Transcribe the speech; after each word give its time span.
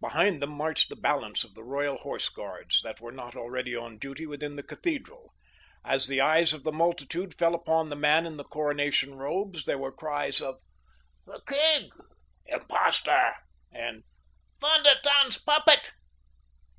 Behind 0.00 0.40
them 0.40 0.48
marched 0.48 0.88
the 0.88 0.96
balance 0.96 1.44
of 1.44 1.54
the 1.54 1.62
Royal 1.62 1.98
Horse 1.98 2.30
Guards 2.30 2.80
that 2.84 3.02
were 3.02 3.12
not 3.12 3.36
already 3.36 3.76
on 3.76 3.98
duty 3.98 4.24
within 4.24 4.56
the 4.56 4.62
cathedral. 4.62 5.34
As 5.84 6.08
the 6.08 6.22
eyes 6.22 6.54
of 6.54 6.64
the 6.64 6.72
multitude 6.72 7.34
fell 7.36 7.54
upon 7.54 7.90
the 7.90 7.94
man 7.94 8.24
in 8.24 8.38
the 8.38 8.44
coronation 8.44 9.16
robes 9.16 9.66
there 9.66 9.76
were 9.76 9.92
cries 9.92 10.40
of: 10.40 10.56
"The 11.26 11.42
king! 11.46 11.90
Impostor!" 12.46 13.34
and 13.70 14.04
"Von 14.58 14.84
der 14.84 15.02
Tann's 15.04 15.36
puppet!" 15.36 15.90